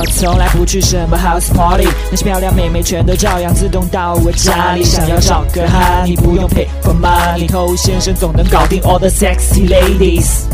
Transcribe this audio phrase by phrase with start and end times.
[0.00, 4.82] 我从来不去什么 house party，那些漂亮妹妹全都照样自动到我家里。
[4.82, 10.46] 想要找个哈，你不用 pay for money，偷先生总能搞定 all the sexy ladies。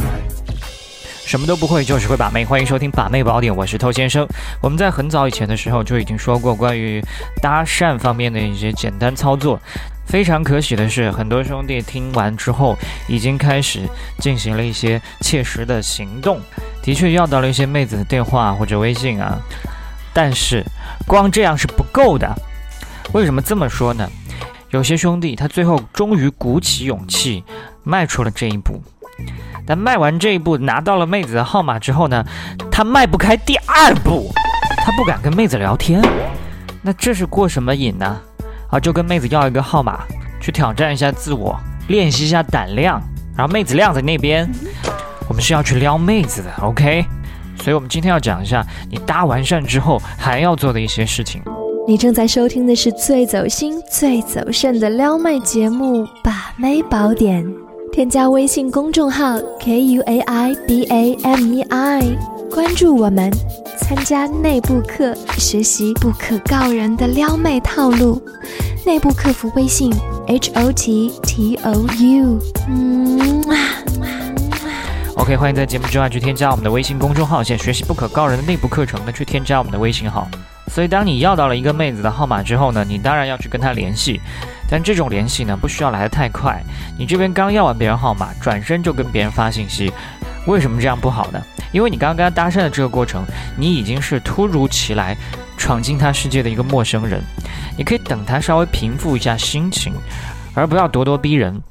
[1.25, 2.45] 什么都不会，就是会把妹。
[2.45, 4.27] 欢迎收听《把妹宝典》，我是偷先生。
[4.61, 7.01] 我们在很早以前的时候就已经说过关于
[7.41, 9.61] 搭讪方面的一些简单操作。
[10.07, 12.77] 非常可喜的是，很多兄弟听完之后
[13.07, 13.83] 已经开始
[14.19, 16.41] 进行了一些切实的行动，
[16.87, 19.37] 的确要到了一些妹子的电话或者微信啊。
[20.15, 20.65] 但是
[21.07, 22.33] 光这样是不够的。
[23.13, 24.09] 为什么这么说呢？
[24.71, 27.43] 有些兄弟他最后终于鼓起勇气
[27.83, 28.81] 迈出了这一步。
[29.67, 32.25] 但迈完这一步，拿到了妹子的号码之后呢，
[32.71, 34.31] 他迈不开第二步，
[34.85, 36.01] 他不敢跟妹子聊天。
[36.83, 38.21] 那这是过什么瘾呢？
[38.71, 40.05] 啊，就跟妹子要一个号码，
[40.41, 43.03] 去挑战一下自我，练习一下胆量。
[43.37, 44.51] 然后妹子晾在那边，
[45.37, 47.05] 我们是要去撩妹子的，OK？
[47.63, 51.43] 所以我们今天要讲一下你搭完讪之后还要做的一些事情。
[51.87, 57.45] 你正在收听的是最走心、最走肾的撩妹节目《把妹宝典》。
[57.93, 62.03] 添加微信公众号 k u a i b a m e i，
[62.51, 63.31] 关注我们，
[63.79, 68.23] 参加内部课，学习不可告人的撩妹套路。
[68.87, 69.93] 内部客服微信
[70.29, 72.39] h o t t o u。
[72.71, 73.43] 嗯
[75.17, 80.29] ，OK，欢迎在节目之外去添加我们的微信公众号，想学习不可告人的内部课程呢，去添加我们的微信号。
[80.69, 84.21] 所以，当你要到了一个妹子的号码之后呢，你当然要去跟她联系。
[84.69, 86.61] 但这种联系呢，不需要来得太快。
[86.99, 89.93] 你这边刚要完别人号码，转身就跟别人发信息，
[90.47, 91.41] 为什么这样不好呢？
[91.73, 93.25] 因为你刚刚跟她搭讪的这个过程，
[93.57, 95.17] 你已经是突如其来
[95.57, 97.23] 闯进她世界的一个陌生人。
[97.79, 99.95] 你可以等她稍微平复一下心情，
[100.53, 101.63] 而不要咄咄逼人。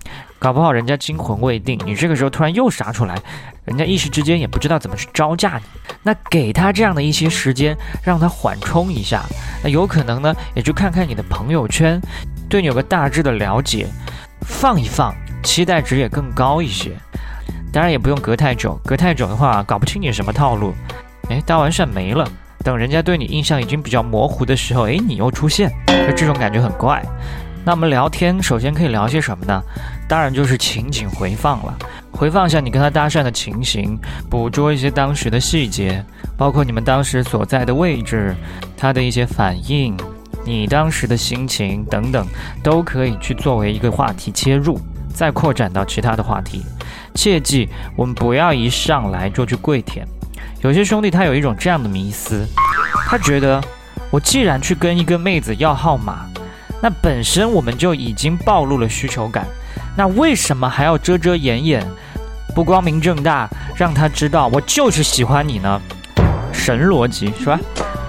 [0.46, 3.18] 搞不好人家惊魂未定，你这个时候突然又杀出来，
[3.64, 5.64] 人家一时之间也不知道怎么去招架你。
[6.04, 9.24] 那给他这样的一些时间，让他缓冲一下。
[9.64, 12.00] 那有可能呢，也就看看你的朋友圈。
[12.48, 13.88] 对你有个大致的了解，
[14.42, 16.92] 放一放，期待值也更高一些。
[17.74, 20.76] 当然也不用隔太久，隔太久的话，搞不清你什么套路。
[21.28, 22.24] 哎，搭完讪没了，
[22.64, 25.72] 等人家对你印象已经比较模糊的时候，哎，你又出现，
[26.16, 27.04] 这种感觉很怪。
[27.66, 29.60] 那我们聊天首先可以聊些什么呢？
[30.08, 31.76] 当然就是情景回放了，
[32.12, 33.98] 回放一下你跟他搭讪的情形，
[34.30, 36.06] 捕捉一些当时的细节，
[36.38, 38.36] 包括你们当时所在的位置，
[38.78, 39.98] 他的一些反应。
[40.46, 42.28] 你当时的心情等等，
[42.62, 44.80] 都可以去作为一个话题切入，
[45.12, 46.64] 再扩展到其他的话题。
[47.16, 50.06] 切记，我们不要一上来就去跪舔。
[50.62, 52.46] 有些兄弟他有一种这样的迷思，
[53.08, 53.60] 他觉得
[54.12, 56.30] 我既然去跟一个妹子要号码，
[56.82, 59.48] 那本身我们就已经暴露了需求感，
[59.96, 61.86] 那为什么还要遮遮掩掩，
[62.54, 65.82] 不光明正大让他知道我就是喜欢你呢？
[66.54, 67.60] 神逻辑是吧？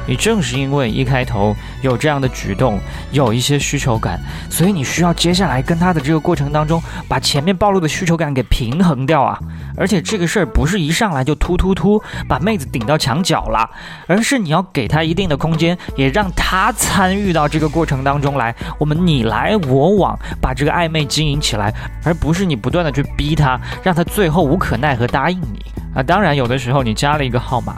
[0.08, 2.78] 你正是因为一开头有这样的举动，
[3.10, 9.36] 有一些需求感，所以你需要接下来跟他的这个过程当中，把前面暴露的需求感给平衡掉啊！
[9.76, 13.68] 而且这个事儿不是一上来就突突突把妹子顶到墙角了，
[14.06, 18.54] 而是你要给她一定的空间，也让她参与到这个过程当中来。
[18.78, 21.72] 我们你来我往，把这个暧昧经营起来，
[22.04, 26.02] 而不是你不断的去逼她，让她最后无可奈何答应你啊！
[26.02, 27.76] 当然，有的时候你加了一个号码。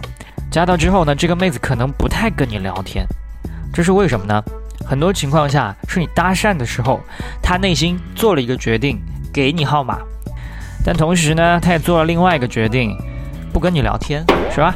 [0.51, 3.07] 加到之后呢，这个妹子可能不太跟你聊天，
[3.73, 4.43] 这是为什么呢？
[4.87, 7.01] 很多情况下是你搭讪的时候，
[7.43, 8.99] 她内心做了一个决定，
[9.33, 9.99] 给你号码，
[10.89, 12.97] 但同时呢，他也做了另外一个决定，
[13.53, 14.75] 不跟你聊天，是吧？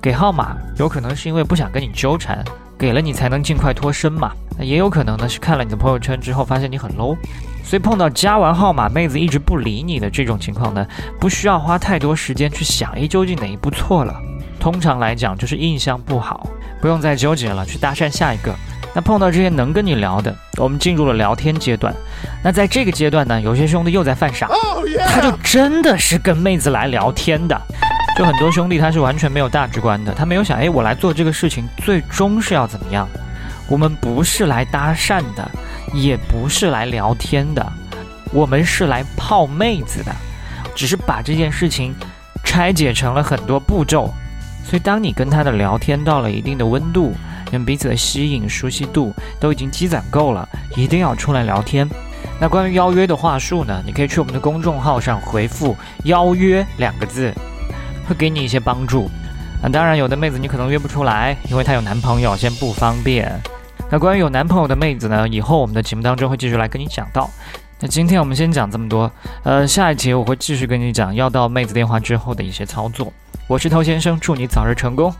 [0.00, 2.44] 给号码有可能是因为不想跟你纠缠，
[2.78, 4.30] 给了你才能尽快脱身嘛。
[4.56, 7.16] 那也有可能呢是看了你的朋友圈之后发现你很 low，
[7.64, 10.86] 所以碰到加完号码妹子一直不理你的这种情况呢，
[11.18, 14.14] 不需要花太多时间去想，哎，究竟哪一步错了？
[14.60, 16.46] 通常来讲就是印象不好，
[16.80, 18.54] 不用再纠结了，去搭讪下一个。
[18.94, 21.94] 那碰到这些能跟你聊的，我们进入了聊天阶段。
[22.42, 24.48] 那在这个阶段呢，有些兄弟又在犯傻，
[25.06, 27.60] 他就真的是跟妹子来聊天的。
[28.16, 33.08] 就很多兄弟他是完全没有大局观的，他没有想，哎，我来做这个事情最终是要怎么样？
[33.68, 35.48] 我们不是来搭讪的，
[35.92, 37.72] 也不是来聊天的，
[38.32, 40.12] 我们是来泡妹子的，
[40.74, 41.94] 只是把这件事情
[42.42, 44.12] 拆解成了很多步骤。
[44.64, 47.14] 所以，当你跟他的聊天到了一定的温度，
[47.50, 51.88] 你们彼此的吸引、熟悉度都已经积攒够了，一定要出来聊天。
[52.40, 53.82] 那关于邀约的话术呢？
[53.84, 57.32] 你可以去我们的公众号上回复“邀约”两个字，
[58.08, 59.10] 会给你一些帮助。
[59.62, 63.32] 那当然，有的妹子你可能约不出来，因为她有男朋友，先不方便。
[63.90, 65.26] 那关于有男朋友的妹子呢？
[65.28, 67.28] 以后我们的节目当中会继续来跟你讲到。
[67.80, 69.10] 那今天我们先讲这么多，
[69.42, 73.12] 呃，下一节我会继续跟你讲要到妹子电话之后的一些操作。
[73.46, 75.12] 我是头先生，祝你早日成功。